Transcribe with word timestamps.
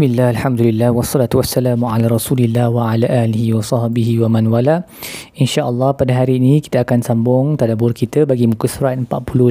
Bismillah, 0.00 0.32
Alhamdulillah, 0.32 0.96
wassalatu 0.96 1.44
wassalamu 1.44 1.84
ala 1.84 2.08
rasulillah 2.08 2.72
wa 2.72 2.88
ala 2.88 3.04
alihi 3.04 3.52
wa 3.52 3.60
sahbihi 3.60 4.16
wa 4.24 4.32
man 4.32 4.48
wala 4.48 4.88
InsyaAllah 5.36 5.92
pada 5.92 6.16
hari 6.16 6.40
ini 6.40 6.64
kita 6.64 6.88
akan 6.88 7.04
sambung 7.04 7.60
tadabur 7.60 7.92
kita 7.92 8.24
bagi 8.24 8.48
muka 8.48 8.64
surat 8.64 8.96
45 8.96 9.44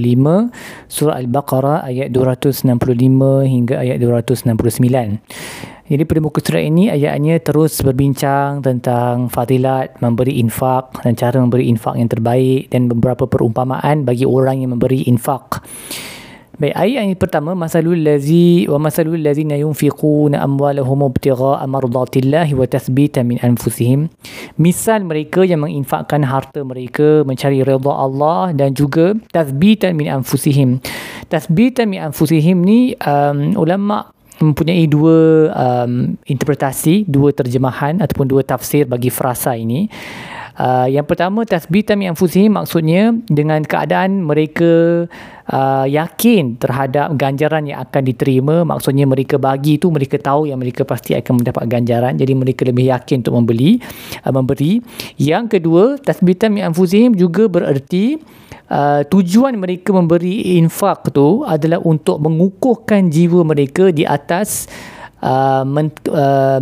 Surah 0.89 1.21
Al-Baqarah 1.21 1.85
ayat 1.85 2.09
265 2.09 2.65
hingga 3.45 3.77
ayat 3.77 4.01
269 4.01 5.21
jadi 5.85 6.03
pada 6.09 6.17
muka 6.17 6.41
surat 6.41 6.65
ini 6.65 6.89
ayatnya 6.89 7.37
terus 7.45 7.77
berbincang 7.85 8.65
tentang 8.65 9.29
fadilat 9.29 10.01
memberi 10.01 10.41
infak 10.41 11.05
dan 11.05 11.13
cara 11.13 11.37
memberi 11.37 11.69
infak 11.69 11.93
yang 11.93 12.09
terbaik 12.09 12.73
dan 12.73 12.89
beberapa 12.89 13.29
perumpamaan 13.29 14.01
bagi 14.01 14.25
orang 14.25 14.65
yang 14.65 14.73
memberi 14.73 15.05
infak. 15.05 15.61
Baik, 16.59 16.75
ayat 16.75 17.07
yang 17.07 17.15
pertama 17.15 17.55
masalul 17.55 17.95
lazi 17.95 18.67
wa 18.67 18.75
masalul 18.83 19.15
lazina 19.15 19.55
yunfiquna 19.55 20.43
amwalahum 20.43 21.07
ibtigha'a 21.07 21.63
mardatillahi 21.63 22.51
wa 22.51 22.67
tathbita 22.67 23.23
min 23.23 23.39
anfusihim. 23.39 24.11
Misal 24.59 25.07
mereka 25.07 25.47
yang 25.47 25.63
menginfakkan 25.63 26.19
harta 26.27 26.59
mereka 26.67 27.23
mencari 27.23 27.63
redha 27.63 27.95
Allah 27.95 28.51
dan 28.51 28.75
juga 28.75 29.15
tathbita 29.31 29.87
min 29.95 30.11
anfusihim. 30.11 30.83
Tathbita 31.31 31.87
min 31.87 32.03
anfusihim 32.11 32.59
ni 32.59 32.91
um, 33.07 33.55
ulama 33.55 34.11
mempunyai 34.43 34.83
dua 34.91 35.47
um, 35.55 36.19
interpretasi, 36.27 37.07
dua 37.07 37.31
terjemahan 37.31 38.03
ataupun 38.03 38.27
dua 38.27 38.43
tafsir 38.43 38.83
bagi 38.83 39.07
frasa 39.07 39.55
ini. 39.55 39.87
Uh, 40.59 40.91
yang 40.91 41.07
pertama 41.07 41.47
tasbita 41.47 41.95
min 41.95 42.11
anfusihim 42.11 42.59
maksudnya 42.59 43.15
dengan 43.31 43.63
keadaan 43.63 44.27
mereka 44.27 45.07
uh, 45.47 45.87
yakin 45.87 46.59
terhadap 46.59 47.15
ganjaran 47.15 47.63
yang 47.63 47.79
akan 47.87 48.03
diterima. 48.03 48.67
Maksudnya 48.67 49.07
mereka 49.07 49.39
bagi 49.39 49.79
itu 49.79 49.87
mereka 49.87 50.19
tahu 50.19 50.51
yang 50.51 50.59
mereka 50.59 50.83
pasti 50.83 51.15
akan 51.15 51.39
mendapat 51.39 51.63
ganjaran. 51.63 52.19
Jadi 52.19 52.33
mereka 52.35 52.67
lebih 52.67 52.91
yakin 52.91 53.23
untuk 53.23 53.39
membeli 53.39 53.79
uh, 54.27 54.35
memberi. 54.35 54.83
Yang 55.15 55.55
kedua 55.55 55.95
tasbita 55.95 56.51
min 56.51 56.67
anfusihim 56.67 57.15
juga 57.15 57.47
bererti 57.47 58.19
Uh, 58.69 59.01
tujuan 59.09 59.57
mereka 59.57 59.89
memberi 59.89 60.61
infak 60.61 61.09
tu 61.09 61.41
adalah 61.41 61.81
untuk 61.81 62.21
mengukuhkan 62.21 63.09
jiwa 63.09 63.41
mereka 63.41 63.89
di 63.89 64.05
atas 64.05 64.69
uh, 65.25 65.65
men, 65.65 65.89
uh, 66.05 66.61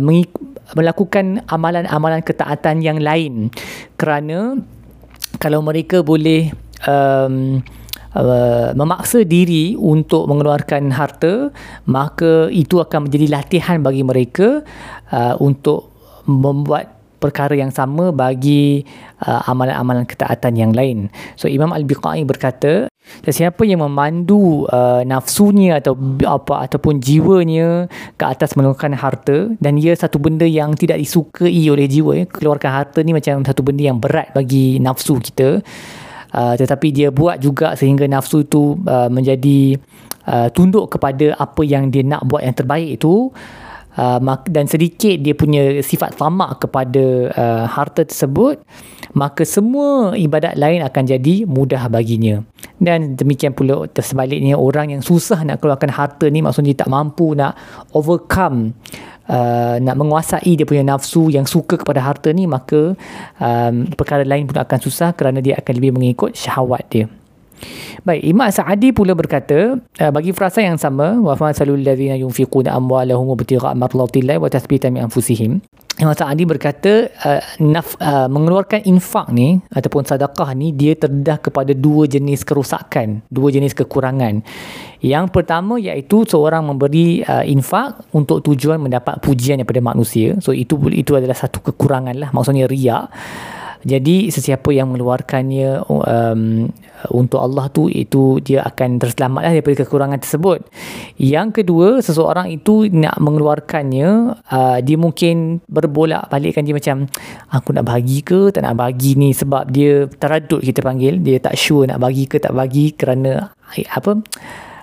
melakukan 0.76 1.44
amalan-amalan 1.48 2.20
ketaatan 2.20 2.84
yang 2.84 2.98
lain. 3.00 3.48
Kerana 3.96 4.58
kalau 5.38 5.60
mereka 5.62 6.02
boleh 6.02 6.52
um, 6.84 7.62
uh, 8.16 8.70
memaksa 8.74 9.22
diri 9.22 9.78
untuk 9.78 10.26
mengeluarkan 10.26 10.90
harta 10.92 11.52
maka 11.86 12.48
itu 12.50 12.80
akan 12.82 13.08
menjadi 13.08 13.26
latihan 13.28 13.78
bagi 13.80 14.02
mereka 14.02 14.64
uh, 15.12 15.34
untuk 15.40 15.92
membuat 16.28 16.97
perkara 17.18 17.54
yang 17.58 17.74
sama 17.74 18.14
bagi 18.14 18.86
uh, 19.26 19.42
amalan-amalan 19.50 20.06
ketaatan 20.06 20.54
yang 20.54 20.72
lain. 20.72 21.10
So 21.34 21.50
Imam 21.50 21.74
Al-Biqai 21.74 22.22
berkata, 22.24 22.86
sesiapa 23.26 23.66
yang 23.66 23.82
memandu 23.82 24.64
uh, 24.70 25.02
nafsunya 25.02 25.82
atau 25.82 25.98
apa 26.24 26.70
ataupun 26.70 27.02
jiwanya 27.02 27.90
ke 28.14 28.24
atas 28.24 28.54
mengeluarkan 28.54 28.94
harta 28.94 29.50
dan 29.58 29.76
ia 29.80 29.96
satu 29.96 30.22
benda 30.22 30.46
yang 30.46 30.78
tidak 30.78 31.00
disukai 31.02 31.66
oleh 31.68 31.90
jiwa, 31.90 32.12
ya. 32.14 32.24
keluarkan 32.24 32.70
harta 32.70 32.98
ni 33.02 33.12
macam 33.12 33.42
satu 33.42 33.60
benda 33.66 33.82
yang 33.82 33.98
berat 33.98 34.30
bagi 34.32 34.78
nafsu 34.78 35.18
kita. 35.18 35.60
Uh, 36.28 36.52
tetapi 36.60 36.92
dia 36.92 37.08
buat 37.08 37.40
juga 37.40 37.72
sehingga 37.72 38.04
nafsu 38.04 38.44
itu 38.44 38.76
uh, 38.84 39.08
menjadi 39.08 39.80
uh, 40.28 40.52
tunduk 40.52 40.92
kepada 40.92 41.32
apa 41.40 41.64
yang 41.64 41.88
dia 41.88 42.04
nak 42.04 42.28
buat 42.28 42.44
yang 42.44 42.52
terbaik 42.52 43.00
itu 43.00 43.32
uh, 43.98 44.18
dan 44.46 44.64
sedikit 44.70 45.18
dia 45.18 45.34
punya 45.34 45.82
sifat 45.82 46.14
tamak 46.14 46.62
kepada 46.62 47.04
uh, 47.34 47.64
harta 47.66 48.06
tersebut 48.06 48.62
maka 49.18 49.42
semua 49.42 50.14
ibadat 50.14 50.54
lain 50.54 50.84
akan 50.84 51.02
jadi 51.08 51.48
mudah 51.48 51.88
baginya. 51.88 52.44
Dan 52.78 53.18
demikian 53.18 53.56
pula 53.56 53.90
tersebaliknya 53.90 54.54
orang 54.54 54.94
yang 54.94 55.02
susah 55.02 55.42
nak 55.42 55.58
keluarkan 55.58 55.90
harta 55.90 56.30
ni 56.30 56.44
maksudnya 56.44 56.78
tak 56.78 56.90
mampu 56.92 57.34
nak 57.34 57.58
overcome 57.92 58.72
Uh, 59.28 59.76
nak 59.84 60.00
menguasai 60.00 60.56
dia 60.56 60.64
punya 60.64 60.80
nafsu 60.80 61.28
yang 61.28 61.44
suka 61.44 61.76
kepada 61.76 62.00
harta 62.00 62.32
ni 62.32 62.48
maka 62.48 62.96
um, 63.36 63.84
perkara 63.92 64.24
lain 64.24 64.48
pun 64.48 64.56
akan 64.56 64.80
susah 64.80 65.12
kerana 65.12 65.44
dia 65.44 65.52
akan 65.60 65.72
lebih 65.76 65.92
mengikut 65.92 66.32
syahwat 66.32 66.88
dia 66.88 67.12
Baik, 68.08 68.24
Imam 68.24 68.48
Sa'adi 68.48 68.88
pula 68.96 69.12
berkata, 69.12 69.76
uh, 69.76 70.12
bagi 70.16 70.32
frasa 70.32 70.64
yang 70.64 70.80
sama, 70.80 71.20
wa 71.20 71.36
fa 71.36 71.52
salul 71.52 71.84
ladzina 71.84 72.16
yunfiquna 72.16 72.72
amwalahum 72.72 73.36
ibtigha'a 73.36 73.76
marlatillahi 73.76 74.40
wa 74.40 74.48
tathbita 74.48 74.88
min 74.88 75.04
anfusihim. 75.04 75.60
Imam 76.00 76.16
Sa'adi 76.16 76.48
berkata, 76.48 77.12
uh, 77.28 77.44
naf, 77.60 78.00
uh, 78.00 78.24
mengeluarkan 78.32 78.88
infak 78.88 79.28
ni 79.28 79.60
ataupun 79.68 80.08
sedekah 80.08 80.56
ni 80.56 80.72
dia 80.72 80.96
terdedah 80.96 81.36
kepada 81.36 81.76
dua 81.76 82.08
jenis 82.08 82.48
kerosakan, 82.48 83.20
dua 83.28 83.52
jenis 83.52 83.76
kekurangan. 83.76 84.40
Yang 85.04 85.26
pertama 85.28 85.76
iaitu 85.76 86.24
seorang 86.24 86.64
memberi 86.64 87.20
uh, 87.28 87.44
infak 87.44 88.08
untuk 88.16 88.40
tujuan 88.40 88.80
mendapat 88.80 89.20
pujian 89.20 89.60
daripada 89.60 89.84
manusia. 89.84 90.32
So 90.40 90.56
itu 90.56 90.80
itu 90.96 91.12
adalah 91.12 91.36
satu 91.36 91.60
kekurangan 91.60 92.16
lah, 92.16 92.32
maksudnya 92.32 92.64
riak. 92.72 93.12
Jadi 93.86 94.30
sesiapa 94.34 94.74
yang 94.74 94.90
mengeluarkannya 94.90 95.86
um, 95.86 96.66
untuk 97.14 97.38
Allah 97.38 97.70
tu 97.70 97.86
itu 97.86 98.42
dia 98.42 98.66
akan 98.66 98.98
terselamatlah 98.98 99.54
daripada 99.54 99.86
kekurangan 99.86 100.18
tersebut. 100.18 100.66
Yang 101.14 101.62
kedua, 101.62 102.02
seseorang 102.02 102.50
itu 102.50 102.90
nak 102.90 103.22
mengeluarkannya, 103.22 104.38
uh, 104.50 104.78
dia 104.82 104.96
mungkin 104.98 105.62
berbolak 105.70 106.26
balikkan 106.26 106.66
dia 106.66 106.74
macam 106.74 107.06
aku 107.54 107.70
nak 107.70 107.86
bagi 107.86 108.18
ke 108.26 108.50
tak 108.50 108.66
nak 108.66 108.74
bagi 108.74 109.14
ni 109.14 109.30
sebab 109.30 109.70
dia 109.70 110.10
teradut 110.10 110.58
kita 110.58 110.82
panggil, 110.82 111.22
dia 111.22 111.38
tak 111.38 111.54
sure 111.54 111.86
nak 111.86 112.02
bagi 112.02 112.26
ke 112.26 112.42
tak 112.42 112.54
bagi 112.54 112.98
kerana 112.98 113.54
apa? 113.94 114.18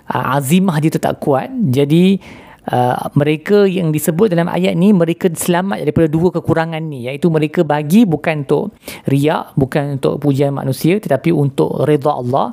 Uh, 0.06 0.24
azimah 0.40 0.80
dia 0.80 0.88
tu 0.88 1.02
tak 1.02 1.20
kuat. 1.20 1.52
Jadi 1.68 2.16
Uh, 2.66 2.98
mereka 3.14 3.62
yang 3.62 3.94
disebut 3.94 4.34
dalam 4.34 4.50
ayat 4.50 4.74
ni 4.74 4.90
mereka 4.90 5.30
selamat 5.30 5.86
daripada 5.86 6.10
dua 6.10 6.34
kekurangan 6.34 6.82
ni. 6.82 7.06
Iaitu 7.06 7.30
mereka 7.30 7.62
bagi 7.62 8.02
bukan 8.02 8.42
untuk 8.42 8.74
riak 9.06 9.54
bukan 9.54 10.02
untuk 10.02 10.18
pujian 10.18 10.50
manusia 10.50 10.98
tetapi 10.98 11.30
untuk 11.30 11.86
redha 11.86 12.10
Allah. 12.10 12.50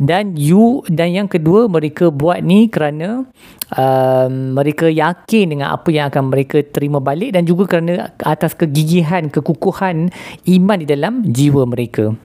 Dan 0.00 0.32
you 0.32 0.80
dan 0.88 1.12
yang 1.12 1.28
kedua 1.28 1.68
mereka 1.68 2.08
buat 2.08 2.40
ni 2.40 2.72
kerana 2.72 3.28
uh, 3.76 4.26
mereka 4.32 4.88
yakin 4.88 5.52
dengan 5.52 5.76
apa 5.76 5.92
yang 5.92 6.08
akan 6.08 6.32
mereka 6.32 6.64
terima 6.64 7.04
balik 7.04 7.36
dan 7.36 7.44
juga 7.44 7.68
kerana 7.68 8.16
atas 8.16 8.56
kegigihan 8.56 9.28
kekukuhan 9.28 10.08
iman 10.48 10.78
di 10.80 10.88
dalam 10.88 11.20
jiwa 11.28 11.68
mereka 11.68 12.16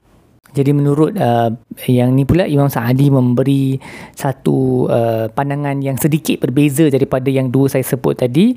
jadi 0.56 0.72
menurut 0.72 1.12
uh, 1.20 1.52
yang 1.84 2.16
ni 2.16 2.24
pula 2.24 2.48
Imam 2.48 2.72
Sa'adi 2.72 3.12
memberi 3.12 3.76
satu 4.16 4.88
uh, 4.88 5.28
pandangan 5.28 5.76
yang 5.84 6.00
sedikit 6.00 6.40
berbeza 6.40 6.88
daripada 6.88 7.28
yang 7.28 7.52
dua 7.52 7.68
saya 7.68 7.84
sebut 7.84 8.16
tadi 8.16 8.56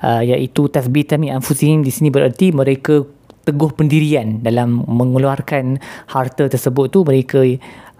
uh, 0.00 0.24
iaitu 0.24 0.72
tasbitan 0.72 1.20
min 1.20 1.36
anfusihim 1.36 1.84
di 1.84 1.92
sini 1.92 2.08
bererti 2.08 2.48
mereka 2.56 3.04
teguh 3.44 3.76
pendirian 3.76 4.40
dalam 4.40 4.88
mengeluarkan 4.88 5.76
harta 6.08 6.48
tersebut 6.48 6.88
tu. 6.88 7.04
Mereka 7.04 7.40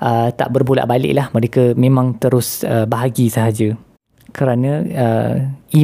uh, 0.01 0.33
tak 0.33 0.49
berbolak 0.49 0.89
balik 0.89 1.13
lah 1.13 1.29
mereka 1.37 1.77
memang 1.77 2.17
terus 2.17 2.65
uh, 2.65 2.89
bahagi 2.89 3.29
sahaja. 3.29 3.77
Kerana 4.35 4.83
uh, 4.83 5.35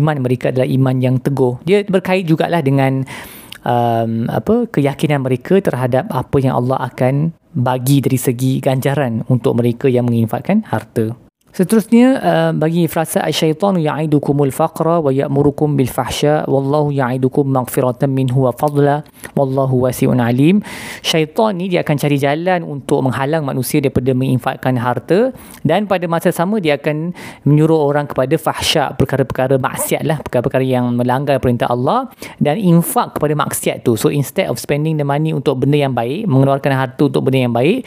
iman 0.01 0.17
mereka 0.25 0.49
adalah 0.49 0.67
iman 0.67 0.97
yang 0.97 1.21
teguh. 1.21 1.61
Dia 1.69 1.85
berkait 1.85 2.25
jugalah 2.25 2.65
dengan 2.65 3.05
um, 3.65 4.27
apa 4.29 4.69
keyakinan 4.69 5.25
mereka 5.25 5.61
terhadap 5.61 6.09
apa 6.13 6.37
yang 6.41 6.57
Allah 6.57 6.91
akan 6.91 7.33
bagi 7.51 7.99
dari 8.05 8.19
segi 8.19 8.63
ganjaran 8.63 9.27
untuk 9.27 9.59
mereka 9.59 9.91
yang 9.91 10.07
menginfakkan 10.07 10.63
harta. 10.69 11.30
Seterusnya 11.51 12.07
uh, 12.23 12.51
bagi 12.55 12.87
frasa 12.87 13.27
syaitan 13.35 13.75
ya'idukumul 13.75 14.55
faqra 14.55 15.03
wa 15.03 15.11
ya'murukum 15.11 15.75
bil 15.75 15.91
fahsya 15.91 16.47
wallahu 16.47 16.95
ya'idukum 16.95 17.43
maghfiratan 17.43 18.07
minhu 18.07 18.47
wa 18.47 18.55
fadla 18.55 19.03
wallahu 19.35 19.83
wasi'un 19.83 20.23
alim. 20.23 20.63
Syaitan 21.03 21.59
ni 21.59 21.67
dia 21.67 21.83
akan 21.83 21.97
cari 21.99 22.23
jalan 22.23 22.63
untuk 22.63 23.03
menghalang 23.03 23.43
manusia 23.43 23.83
daripada 23.83 24.15
menginfakkan 24.15 24.79
harta 24.79 25.35
dan 25.67 25.91
pada 25.91 26.07
masa 26.07 26.31
sama 26.31 26.63
dia 26.63 26.79
akan 26.79 27.11
menyuruh 27.43 27.83
orang 27.83 28.07
kepada 28.07 28.39
fahsya 28.39 28.95
perkara-perkara 28.95 29.59
maksiat 29.59 30.07
lah 30.07 30.23
perkara-perkara 30.23 30.63
yang 30.63 30.95
melanggar 30.95 31.43
perintah 31.43 31.67
Allah 31.67 32.15
dan 32.39 32.63
infak 32.63 33.19
kepada 33.19 33.35
maksiat 33.35 33.83
tu. 33.83 33.99
So 33.99 34.07
instead 34.07 34.47
of 34.47 34.63
spending 34.63 35.03
the 35.03 35.07
money 35.09 35.35
untuk 35.35 35.59
benda 35.59 35.83
yang 35.83 35.99
baik, 35.99 36.31
mengeluarkan 36.31 36.73
harta 36.79 37.11
untuk 37.11 37.27
benda 37.27 37.51
yang 37.51 37.55
baik, 37.55 37.83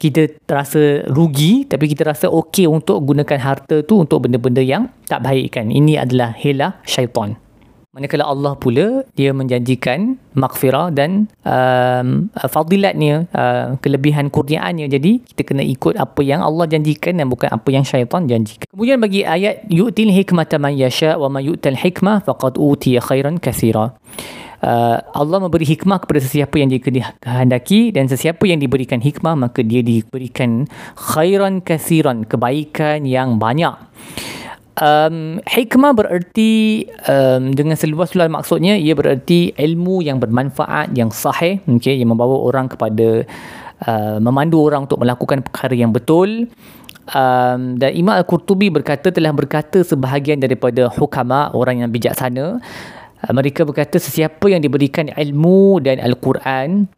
kita 0.00 0.32
terasa 0.48 1.04
rugi 1.12 1.68
tapi 1.68 1.92
kita 1.92 2.08
rasa 2.08 2.32
okey 2.32 2.64
untuk 2.64 3.01
gunakan 3.02 3.38
harta 3.42 3.82
tu 3.82 4.00
untuk 4.00 4.24
benda-benda 4.24 4.62
yang 4.62 4.88
tak 5.10 5.26
baik 5.26 5.58
kan. 5.58 5.68
Ini 5.68 6.06
adalah 6.06 6.32
hela 6.38 6.78
syaitan. 6.86 7.36
Manakala 7.92 8.24
Allah 8.24 8.56
pula 8.56 9.04
dia 9.12 9.36
menjanjikan 9.36 10.16
maghfirah 10.32 10.96
dan 10.96 11.28
um, 11.44 12.32
fadilatnya, 12.48 13.28
uh, 13.36 13.76
kelebihan 13.84 14.32
kurniaannya. 14.32 14.88
Jadi 14.88 15.20
kita 15.20 15.44
kena 15.44 15.60
ikut 15.60 16.00
apa 16.00 16.24
yang 16.24 16.40
Allah 16.40 16.64
janjikan 16.72 17.20
dan 17.20 17.28
bukan 17.28 17.52
apa 17.52 17.68
yang 17.68 17.84
syaitan 17.84 18.24
janjikan. 18.24 18.64
Kemudian 18.72 18.96
bagi 18.96 19.28
ayat 19.28 19.68
yu'til 19.68 20.08
hikmata 20.08 20.56
man 20.56 20.72
yasha 20.72 21.20
wa 21.20 21.28
ma 21.28 21.44
yu'tal 21.44 21.76
hikmah 21.76 22.24
faqad 22.24 22.56
utiya 22.56 23.04
khairan 23.04 23.36
katsira. 23.36 23.92
Uh, 24.62 25.02
Allah 25.18 25.42
memberi 25.42 25.66
hikmah 25.66 25.98
kepada 26.06 26.22
sesiapa 26.22 26.54
yang 26.54 26.70
dikehendaki 26.70 27.90
dan 27.90 28.06
sesiapa 28.06 28.46
yang 28.46 28.62
diberikan 28.62 29.02
hikmah 29.02 29.34
maka 29.34 29.58
dia 29.66 29.82
diberikan 29.82 30.70
khairan 30.94 31.58
kathiran 31.58 32.22
kebaikan 32.22 33.02
yang 33.02 33.42
banyak. 33.42 33.74
Um, 34.78 35.42
hikmah 35.50 35.98
bererti 35.98 36.86
um, 37.10 37.50
dengan 37.50 37.74
seluas-luas 37.74 38.30
maksudnya 38.30 38.78
ia 38.78 38.94
bererti 38.94 39.50
ilmu 39.50 39.98
yang 40.00 40.22
bermanfaat 40.22 40.94
yang 40.94 41.10
sahih 41.10 41.58
okay, 41.66 41.98
yang 41.98 42.14
membawa 42.14 42.46
orang 42.46 42.70
kepada 42.70 43.26
uh, 43.82 44.16
memandu 44.22 44.62
orang 44.62 44.86
untuk 44.86 45.02
melakukan 45.02 45.42
perkara 45.42 45.74
yang 45.74 45.90
betul. 45.90 46.46
Um, 47.10 47.82
dan 47.82 47.98
Imam 47.98 48.14
Al-Qurtubi 48.14 48.70
berkata 48.70 49.10
telah 49.10 49.34
berkata 49.34 49.82
sebahagian 49.82 50.38
daripada 50.38 50.86
hukama 50.86 51.50
orang 51.50 51.82
yang 51.82 51.90
bijaksana 51.90 52.62
mereka 53.30 53.62
berkata 53.62 54.02
sesiapa 54.02 54.50
yang 54.50 54.58
diberikan 54.58 55.06
ilmu 55.14 55.78
dan 55.78 56.02
Al-Quran 56.02 56.90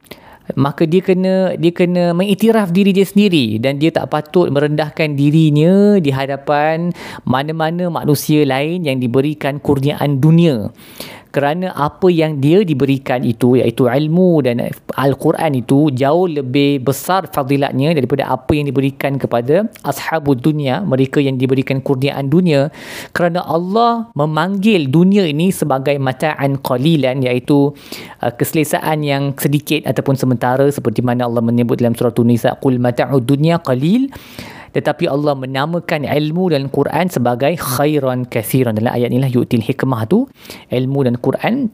maka 0.53 0.85
dia 0.85 1.01
kena 1.01 1.57
dia 1.57 1.73
kena 1.73 2.13
mengiktiraf 2.13 2.69
diri 2.69 2.93
dia 2.93 3.09
sendiri 3.09 3.57
dan 3.57 3.81
dia 3.81 3.89
tak 3.89 4.13
patut 4.13 4.53
merendahkan 4.53 5.17
dirinya 5.17 5.97
di 5.97 6.13
hadapan 6.13 6.93
mana-mana 7.25 7.89
manusia 7.89 8.45
lain 8.45 8.85
yang 8.85 9.01
diberikan 9.01 9.57
kurniaan 9.57 10.21
dunia 10.21 10.69
kerana 11.35 11.75
apa 11.75 12.07
yang 12.15 12.39
dia 12.39 12.63
diberikan 12.63 13.27
itu 13.27 13.59
iaitu 13.59 13.91
ilmu 13.91 14.39
dan 14.47 14.63
Al-Quran 14.95 15.59
itu 15.59 15.91
jauh 15.91 16.31
lebih 16.31 16.87
besar 16.87 17.27
fadilatnya 17.27 17.91
daripada 17.91 18.31
apa 18.31 18.55
yang 18.55 18.71
diberikan 18.71 19.19
kepada 19.19 19.67
ashabul 19.83 20.39
dunia 20.39 20.87
mereka 20.87 21.19
yang 21.19 21.35
diberikan 21.35 21.83
kurniaan 21.83 22.31
dunia. 22.31 22.71
Kerana 23.11 23.43
Allah 23.43 24.15
memanggil 24.15 24.87
dunia 24.87 25.27
ini 25.27 25.51
sebagai 25.51 25.99
mata'an 25.99 26.63
qalilan 26.63 27.27
iaitu 27.27 27.75
uh, 28.23 28.31
keselesaan 28.31 29.03
yang 29.03 29.35
sedikit 29.35 29.91
ataupun 29.91 30.15
sementara 30.15 30.71
seperti 30.71 31.03
mana 31.03 31.27
Allah 31.27 31.43
menyebut 31.43 31.83
dalam 31.83 31.99
surah 31.99 32.15
Tunisa 32.15 32.55
qul 32.63 32.79
mata'ud 32.79 33.27
dunya 33.27 33.59
qalil 33.59 34.07
tetapi 34.75 35.07
Allah 35.07 35.39
menamakan 35.39 36.03
ilmu 36.03 36.51
dan 36.51 36.67
Quran 36.69 37.07
sebagai 37.07 37.55
khairan 37.55 38.27
kathiran 38.27 38.75
dalam 38.75 38.91
ayat 38.91 39.09
inilah 39.15 39.31
yu'til 39.31 39.63
hikmah 39.63 40.05
tu 40.11 40.27
ilmu 40.69 41.07
dan 41.07 41.15
Quran 41.23 41.71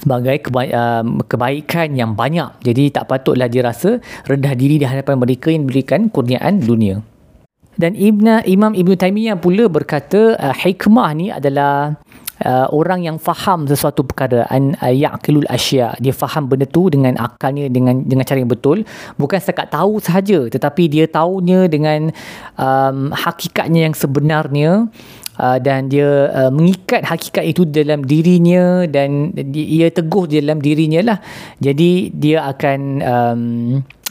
sebagai 0.00 0.48
keba- 0.48 0.70
uh, 0.70 1.04
kebaikan 1.26 1.92
yang 1.98 2.14
banyak. 2.14 2.62
Jadi 2.62 2.94
tak 2.94 3.10
patutlah 3.10 3.50
dia 3.50 3.66
rasa 3.66 3.98
rendah 4.24 4.54
diri 4.54 4.78
di 4.78 4.86
hadapan 4.86 5.18
mereka 5.18 5.50
yang 5.50 5.66
diberikan 5.66 6.08
kurniaan 6.08 6.62
dunia. 6.62 7.02
Dan 7.80 7.96
Ibn, 7.96 8.44
Imam 8.44 8.76
Ibn 8.76 8.92
Taymiyah 8.92 9.40
pula 9.40 9.66
berkata 9.66 10.36
uh, 10.36 10.54
hikmah 10.54 11.10
ni 11.16 11.32
adalah 11.32 11.96
uh, 12.44 12.66
orang 12.72 13.04
yang 13.04 13.16
faham 13.16 13.68
sesuatu 13.68 14.04
perkara 14.04 14.46
an 14.48 14.76
uh, 14.80 14.92
yaqilul 14.92 15.46
asya 15.48 15.96
dia 16.00 16.14
faham 16.14 16.48
benda 16.48 16.66
tu 16.68 16.88
dengan 16.88 17.16
akalnya 17.20 17.68
dengan 17.68 18.04
dengan 18.04 18.24
cara 18.24 18.38
yang 18.40 18.50
betul. 18.50 18.84
Bukan 19.16 19.38
setakat 19.40 19.72
tahu 19.72 20.00
sahaja 20.00 20.48
tetapi 20.48 20.88
dia 20.88 21.04
tahunya 21.08 21.68
dengan 21.68 22.12
um, 22.56 23.12
hakikatnya 23.12 23.90
yang 23.90 23.94
sebenarnya 23.96 24.88
Uh, 25.40 25.56
dan 25.56 25.88
dia 25.88 26.28
uh, 26.36 26.52
mengikat 26.52 27.00
hakikat 27.00 27.48
itu 27.48 27.64
dalam 27.64 28.04
dirinya 28.04 28.84
dan 28.84 29.32
dia 29.32 29.88
teguh 29.88 30.28
dalam 30.28 30.60
dirinya 30.60 31.00
lah. 31.00 31.18
Jadi 31.56 32.12
dia 32.12 32.44
akan 32.44 32.80
um, 33.00 33.42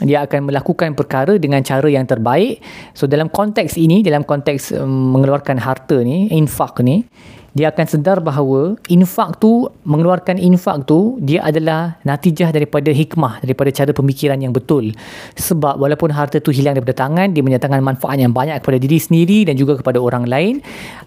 dia 0.02 0.26
akan 0.26 0.50
melakukan 0.50 0.98
perkara 0.98 1.38
dengan 1.38 1.62
cara 1.62 1.86
yang 1.86 2.02
terbaik. 2.02 2.58
So 2.98 3.06
dalam 3.06 3.30
konteks 3.30 3.78
ini 3.78 4.02
dalam 4.02 4.26
konteks 4.26 4.74
um, 4.74 5.14
mengeluarkan 5.14 5.62
harta 5.62 6.02
ni 6.02 6.34
infak 6.34 6.82
ni 6.82 7.06
dia 7.50 7.74
akan 7.74 7.86
sedar 7.86 8.22
bahawa 8.22 8.78
infak 8.86 9.42
tu 9.42 9.66
mengeluarkan 9.82 10.38
infak 10.38 10.86
tu 10.86 11.18
dia 11.18 11.42
adalah 11.42 11.98
natijah 12.06 12.54
daripada 12.54 12.94
hikmah 12.94 13.42
daripada 13.42 13.74
cara 13.74 13.90
pemikiran 13.90 14.38
yang 14.38 14.54
betul. 14.54 14.94
Sebab 15.34 15.78
walaupun 15.82 16.14
harta 16.14 16.38
tu 16.38 16.54
hilang 16.54 16.78
daripada 16.78 17.06
tangan 17.06 17.34
dia 17.34 17.42
menyatakan 17.42 17.82
manfaat 17.82 18.22
yang 18.22 18.30
banyak 18.30 18.62
kepada 18.62 18.78
diri 18.78 18.98
sendiri 19.02 19.38
dan 19.48 19.58
juga 19.58 19.78
kepada 19.82 19.98
orang 19.98 20.30
lain 20.30 20.54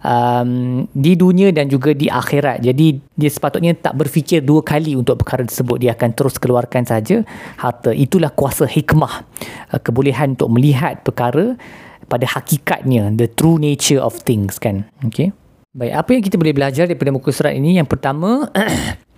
um, 0.04 0.84
di 0.92 1.16
dunia 1.16 1.56
dan 1.56 1.72
juga 1.72 1.96
di 1.96 2.12
akhirat. 2.12 2.60
Jadi 2.60 3.00
dia 3.16 3.30
sepatutnya 3.32 3.72
tak 3.78 3.96
berfikir 3.96 4.44
dua 4.44 4.60
kali 4.60 5.00
untuk 5.00 5.24
perkara 5.24 5.48
tersebut. 5.48 5.80
Dia 5.80 5.96
akan 5.96 6.10
terus 6.12 6.36
keluarkan 6.36 6.84
saja 6.84 7.24
harta. 7.56 7.96
Itulah 7.96 8.34
kuasa 8.36 8.68
hikmah 8.68 9.24
uh, 9.72 9.80
kebolehan 9.80 10.36
untuk 10.36 10.52
melihat 10.52 11.00
perkara 11.08 11.56
pada 12.12 12.28
hakikatnya 12.28 13.16
the 13.16 13.32
true 13.32 13.56
nature 13.56 14.04
of 14.04 14.20
things 14.28 14.60
kan? 14.60 14.84
Okay 15.08 15.32
Baik, 15.74 15.90
apa 15.90 16.10
yang 16.14 16.22
kita 16.22 16.38
boleh 16.38 16.54
belajar 16.54 16.86
daripada 16.86 17.10
muka 17.10 17.34
surat 17.34 17.58
ini? 17.58 17.82
Yang 17.82 17.98
pertama, 17.98 18.46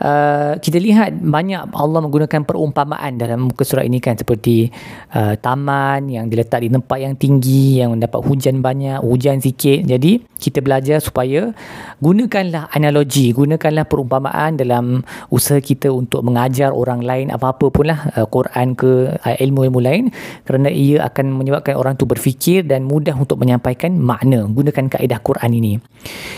uh, 0.00 0.56
kita 0.60 0.78
lihat 0.80 1.16
banyak 1.20 1.72
Allah 1.72 2.00
menggunakan 2.04 2.44
perumpamaan 2.44 3.16
dalam 3.16 3.48
muka 3.48 3.64
surat 3.64 3.84
ini 3.88 4.00
kan 4.00 4.16
seperti 4.16 4.68
uh, 5.12 5.36
taman 5.40 6.08
yang 6.12 6.28
diletak 6.28 6.64
di 6.64 6.68
tempat 6.72 6.98
yang 7.00 7.14
tinggi 7.16 7.80
yang 7.80 7.96
mendapat 7.96 8.20
hujan 8.24 8.60
banyak, 8.60 9.00
hujan 9.00 9.40
sikit. 9.40 9.84
Jadi, 9.86 10.20
kita 10.36 10.60
belajar 10.60 11.00
supaya 11.00 11.52
gunakanlah 12.00 12.68
analogi, 12.72 13.32
gunakanlah 13.32 13.88
perumpamaan 13.88 14.60
dalam 14.60 15.00
usaha 15.32 15.58
kita 15.60 15.88
untuk 15.92 16.20
mengajar 16.24 16.72
orang 16.72 17.00
lain 17.00 17.26
apa-apa 17.32 17.72
pun 17.72 17.88
lah, 17.88 18.12
uh, 18.16 18.26
Quran 18.28 18.76
ke 18.76 19.16
uh, 19.16 19.36
ilmu-ilmu 19.40 19.80
lain 19.80 20.04
kerana 20.44 20.68
ia 20.68 21.04
akan 21.08 21.36
menyebabkan 21.40 21.76
orang 21.76 21.96
tu 21.96 22.04
berfikir 22.04 22.64
dan 22.64 22.84
mudah 22.84 23.16
untuk 23.16 23.40
menyampaikan 23.40 23.96
makna. 23.96 24.44
Gunakan 24.46 24.92
kaedah 24.92 25.20
Quran 25.20 25.50
ini. 25.56 25.72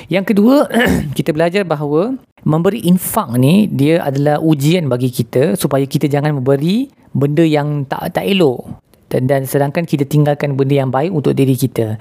Yang 0.08 0.34
kedua, 0.34 0.70
kita 1.18 1.34
belajar 1.34 1.66
bahawa 1.66 2.14
memberi 2.46 2.86
infak 2.86 3.34
ni 3.36 3.47
dia 3.70 4.02
adalah 4.02 4.42
ujian 4.42 4.90
bagi 4.90 5.08
kita 5.12 5.54
supaya 5.54 5.84
kita 5.86 6.10
jangan 6.10 6.36
memberi 6.38 6.90
benda 7.14 7.44
yang 7.46 7.86
tak 7.88 8.12
tak 8.18 8.24
elok 8.28 8.68
dan, 9.08 9.24
dan 9.24 9.48
sedangkan 9.48 9.88
kita 9.88 10.04
tinggalkan 10.04 10.54
benda 10.54 10.76
yang 10.84 10.92
baik 10.92 11.10
untuk 11.10 11.32
diri 11.32 11.56
kita. 11.56 11.96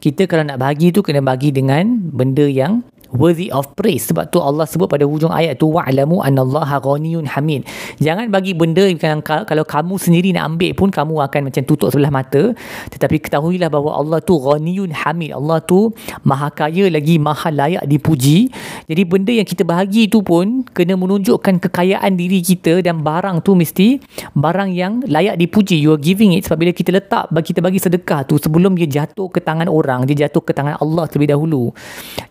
Kita 0.00 0.24
kalau 0.24 0.44
nak 0.44 0.60
bagi 0.60 0.92
tu 0.92 1.04
kena 1.04 1.20
bagi 1.20 1.52
dengan 1.52 2.00
benda 2.00 2.44
yang 2.48 2.80
worthy 3.16 3.48
of 3.48 3.72
praise. 3.72 4.04
Sebab 4.12 4.28
tu 4.28 4.38
Allah 4.44 4.68
sebut 4.68 4.84
pada 4.86 5.08
hujung 5.08 5.32
ayat 5.32 5.56
tu 5.56 5.72
wa'lamu 5.72 6.20
annallaha 6.20 6.76
ghaniyun 6.84 7.24
hamid. 7.24 7.64
Jangan 7.96 8.28
bagi 8.28 8.52
benda 8.52 8.84
yang 8.84 9.00
kalau 9.24 9.64
kamu 9.64 9.96
sendiri 9.96 10.36
nak 10.36 10.52
ambil 10.52 10.70
pun 10.76 10.88
kamu 10.92 11.24
akan 11.24 11.40
macam 11.48 11.62
tutup 11.64 11.88
sebelah 11.88 12.12
mata. 12.12 12.52
Tetapi 12.92 13.16
ketahuilah 13.24 13.72
bahawa 13.72 13.96
Allah 14.04 14.20
tu 14.20 14.36
ghaniyun 14.36 14.92
hamid. 14.92 15.32
Allah 15.32 15.64
tu 15.64 15.96
maha 16.20 16.52
kaya 16.52 16.92
lagi 16.92 17.16
maha 17.16 17.48
layak 17.48 17.88
dipuji. 17.88 18.52
Jadi 18.84 19.02
benda 19.08 19.32
yang 19.32 19.48
kita 19.48 19.64
bahagi 19.64 20.12
tu 20.12 20.20
pun 20.20 20.60
kena 20.76 21.00
menunjukkan 21.00 21.56
kekayaan 21.64 22.20
diri 22.20 22.44
kita 22.44 22.84
dan 22.84 23.00
barang 23.00 23.40
tu 23.40 23.56
mesti 23.56 23.96
barang 24.36 24.76
yang 24.76 25.00
layak 25.08 25.40
dipuji. 25.40 25.80
You 25.80 25.96
are 25.96 26.02
giving 26.02 26.36
it 26.36 26.44
sebab 26.44 26.60
bila 26.60 26.76
kita 26.76 26.92
letak 26.92 27.32
kita 27.32 27.62
bagi 27.62 27.78
sedekah 27.78 28.26
tu 28.26 28.42
sebelum 28.42 28.74
dia 28.74 29.00
jatuh 29.00 29.30
ke 29.30 29.38
tangan 29.38 29.70
orang 29.70 30.02
dia 30.04 30.26
jatuh 30.26 30.42
ke 30.42 30.50
tangan 30.50 30.74
Allah 30.82 31.06
terlebih 31.06 31.30
dahulu. 31.30 31.70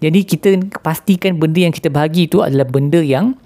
Jadi 0.03 0.19
kita 0.27 0.59
pastikan 0.81 1.37
benda 1.37 1.63
yang 1.63 1.73
kita 1.75 1.91
bagi 1.91 2.27
itu 2.27 2.41
adalah 2.41 2.65
benda 2.65 2.99
yang 2.99 3.37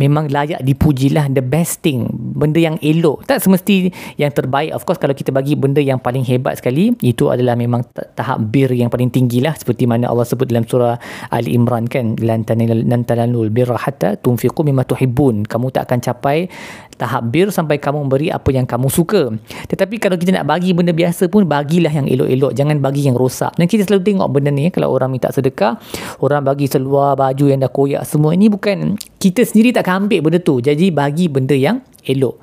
memang 0.00 0.28
layak 0.28 0.60
dipuji 0.64 1.12
lah 1.12 1.28
the 1.28 1.44
best 1.44 1.84
thing. 1.84 2.08
Benda 2.12 2.60
yang 2.62 2.76
elok. 2.80 3.26
Tak 3.28 3.44
semesti 3.44 3.92
yang 4.16 4.32
terbaik. 4.32 4.72
Of 4.72 4.88
course 4.88 5.00
kalau 5.00 5.16
kita 5.16 5.34
bagi 5.34 5.58
benda 5.58 5.82
yang 5.82 6.00
paling 6.00 6.24
hebat 6.24 6.60
sekali 6.60 6.94
itu 7.04 7.28
adalah 7.28 7.56
memang 7.58 7.84
tahap 7.92 8.40
bir 8.52 8.72
yang 8.72 8.88
paling 8.88 9.12
tinggi 9.12 9.42
lah 9.42 9.52
seperti 9.56 9.84
mana 9.84 10.08
Allah 10.08 10.24
sebut 10.24 10.48
dalam 10.48 10.64
surah 10.64 10.96
Ali 11.28 11.56
Imran 11.56 11.88
kan? 11.88 12.16
Lan 12.20 12.44
tanalul 12.46 13.52
birra 13.52 13.76
hatta 13.76 14.16
tunfiqu 14.16 14.64
mimma 14.64 14.86
tuhibbun. 14.88 15.44
Kamu 15.44 15.72
tak 15.74 15.90
akan 15.90 15.98
capai 16.00 16.48
tahap 16.96 17.34
bir 17.34 17.50
sampai 17.50 17.82
kamu 17.82 18.06
memberi 18.06 18.28
apa 18.30 18.48
yang 18.54 18.68
kamu 18.68 18.86
suka. 18.86 19.34
Tetapi 19.66 19.98
kalau 19.98 20.14
kita 20.14 20.38
nak 20.38 20.46
bagi 20.46 20.70
benda 20.70 20.94
biasa 20.94 21.26
pun 21.26 21.44
bagilah 21.48 21.90
yang 21.90 22.06
elok-elok. 22.06 22.52
Jangan 22.54 22.78
bagi 22.78 23.08
yang 23.10 23.16
rosak. 23.18 23.56
Dan 23.58 23.66
kita 23.66 23.88
selalu 23.88 24.02
tengok 24.06 24.28
benda 24.30 24.50
ni 24.54 24.70
kalau 24.70 24.94
orang 24.94 25.10
minta 25.10 25.28
sedekah 25.32 25.76
orang 26.22 26.46
bagi 26.46 26.70
seluar 26.70 27.18
baju 27.18 27.44
yang 27.48 27.60
dah 27.60 27.72
koyak 27.72 28.02
semua 28.06 28.32
ini 28.36 28.46
bukan 28.46 28.94
kita 29.22 29.46
sendiri 29.46 29.70
tak 29.70 29.86
akan 29.86 30.10
ambil 30.10 30.26
benda 30.26 30.42
tu 30.42 30.58
jadi 30.58 30.90
bagi 30.90 31.30
benda 31.30 31.54
yang 31.54 31.78
elok 32.02 32.42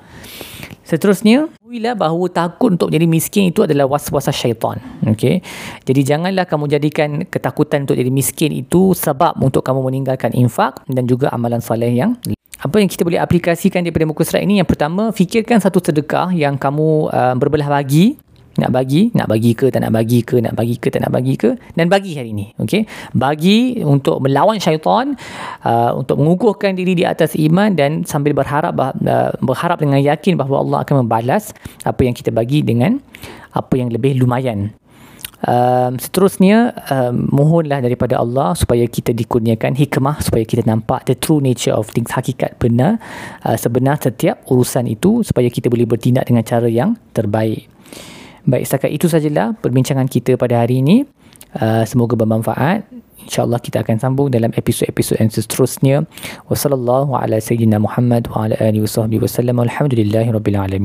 Seterusnya, 0.90 1.46
ketahuilah 1.46 1.94
bahawa 1.94 2.26
takut 2.26 2.74
untuk 2.74 2.90
jadi 2.90 3.06
miskin 3.06 3.54
itu 3.54 3.62
adalah 3.62 3.86
waswasa 3.86 4.34
syaitan. 4.34 4.82
Okay? 5.06 5.38
Jadi 5.86 6.02
janganlah 6.02 6.50
kamu 6.50 6.66
jadikan 6.66 7.22
ketakutan 7.30 7.86
untuk 7.86 7.94
jadi 7.94 8.10
miskin 8.10 8.50
itu 8.50 8.90
sebab 8.98 9.38
untuk 9.38 9.62
kamu 9.62 9.86
meninggalkan 9.86 10.34
infak 10.34 10.82
dan 10.90 11.06
juga 11.06 11.30
amalan 11.30 11.62
soleh 11.62 11.94
yang 11.94 12.18
apa 12.58 12.76
yang 12.82 12.90
kita 12.90 13.06
boleh 13.06 13.22
aplikasikan 13.22 13.86
daripada 13.86 14.02
muka 14.02 14.26
surat 14.26 14.42
ini 14.42 14.58
yang 14.58 14.66
pertama 14.66 15.14
fikirkan 15.14 15.62
satu 15.62 15.78
sedekah 15.80 16.34
yang 16.34 16.58
kamu 16.58 17.08
uh, 17.08 17.32
berbelah 17.38 17.70
bagi 17.70 18.18
nak 18.58 18.74
bagi 18.74 19.14
nak 19.14 19.30
bagi 19.30 19.54
ke 19.54 19.70
tak 19.70 19.86
nak 19.86 19.94
bagi 19.94 20.26
ke 20.26 20.42
nak 20.42 20.58
bagi 20.58 20.74
ke 20.74 20.88
tak 20.90 21.06
nak 21.06 21.12
bagi 21.14 21.34
ke 21.38 21.54
dan 21.78 21.86
bagi 21.86 22.18
hari 22.18 22.34
ini 22.34 22.50
okey? 22.58 22.82
Bagi 23.14 23.78
untuk 23.86 24.18
melawan 24.18 24.58
syaitan 24.58 25.14
uh, 25.62 25.94
untuk 25.94 26.18
mengukuhkan 26.18 26.74
diri 26.74 26.98
di 26.98 27.06
atas 27.06 27.38
iman 27.38 27.70
dan 27.78 28.02
sambil 28.02 28.34
berharap 28.34 28.74
uh, 28.74 29.30
berharap 29.38 29.78
dengan 29.78 30.02
yakin 30.02 30.34
bahawa 30.34 30.66
Allah 30.66 30.78
akan 30.82 31.06
membalas 31.06 31.54
apa 31.86 32.02
yang 32.02 32.14
kita 32.16 32.34
bagi 32.34 32.66
dengan 32.66 32.98
apa 33.54 33.74
yang 33.78 33.90
lebih 33.90 34.18
lumayan. 34.18 34.74
Um, 35.40 35.96
seterusnya 35.96 36.76
um, 36.92 37.24
mohonlah 37.32 37.80
daripada 37.80 38.20
Allah 38.20 38.52
supaya 38.52 38.84
kita 38.84 39.16
dikurniakan 39.16 39.72
hikmah 39.72 40.20
supaya 40.20 40.44
kita 40.44 40.68
nampak 40.68 41.08
the 41.08 41.16
true 41.16 41.40
nature 41.40 41.72
of 41.72 41.88
things 41.88 42.12
hakikat 42.12 42.60
benar 42.60 43.00
uh, 43.48 43.56
sebenar 43.56 43.96
setiap 43.96 44.44
urusan 44.52 44.84
itu 44.84 45.24
supaya 45.24 45.48
kita 45.48 45.72
boleh 45.72 45.88
bertindak 45.88 46.28
dengan 46.28 46.44
cara 46.44 46.68
yang 46.68 46.92
terbaik 47.16 47.72
baik 48.46 48.64
setakat 48.64 48.90
itu 48.92 49.06
sajalah 49.08 49.56
perbincangan 49.58 50.08
kita 50.08 50.36
pada 50.40 50.62
hari 50.64 50.80
ini 50.80 51.04
uh, 51.60 51.84
semoga 51.84 52.16
bermanfaat 52.16 52.88
InsyaAllah 53.20 53.60
kita 53.60 53.84
akan 53.84 54.00
sambung 54.00 54.32
dalam 54.32 54.50
episod-episod 54.56 55.20
yang 55.20 55.28
seterusnya. 55.28 56.08
Wassalamualaikum 56.48 57.14
warahmatullahi 57.14 58.32
wabarakatuh. 58.32 59.70
Alhamdulillahirrabbilalamin. 59.70 60.78